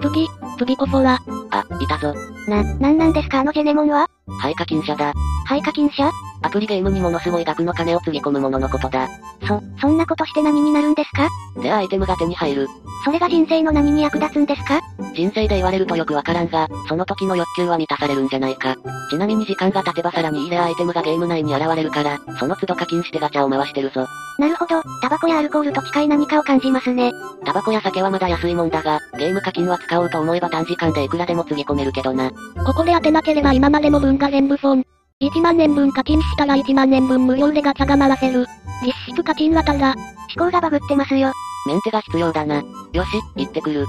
[0.00, 0.28] プギ、
[0.58, 1.18] プギコフォラ。
[1.50, 2.14] あ、いたぞ。
[2.46, 3.40] な、なんなんですか？
[3.40, 4.08] あのジェネモンは？
[4.40, 5.12] 廃課金者だ。
[5.46, 6.10] 廃課金者
[6.42, 9.08] アプリゲームにものすごい額の金をつぎ込むもののことだ。
[9.46, 11.28] そ、そんなことして何になるんですか？
[11.62, 12.68] レアアイテムが手に入る。
[13.04, 14.80] それが人生の何に役立つんですか？
[15.14, 18.76] 人生で言われるとよくわからんが、その時の欲求は満たされるんじゃないか。
[19.10, 24.06] ちなみに時間が経てばさらにいいレアアイテムがゲーム内に現れるから、その都度課金してガチャを回してるぞ。
[24.38, 27.12] なるほど、タバコやアルコールと近い何かを感じますね。
[27.44, 32.30] タバコや酒はまだ安いもんだが、ゲーム課金は使おうと思えば短時間でいくらでもつぎ込めるけどな。
[32.64, 34.84] ここで当てなければ今までの分が全部損。
[35.20, 38.46] 1万年分課金したら1万年分無料でガチャが回せる。
[38.84, 39.94] 実質課金はただ。
[40.36, 41.32] 思考がバグってますよ。
[41.68, 42.64] メンテが必要だな。
[42.94, 43.84] よし、行ってくる。